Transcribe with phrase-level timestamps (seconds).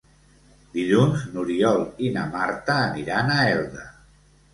[0.77, 3.85] Dilluns n'Oriol i na Marta aniran a Elda.